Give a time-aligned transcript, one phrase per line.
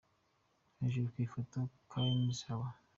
[0.79, 1.59] Hejuru ku ifoto:
[1.91, 2.67] Collin Haba.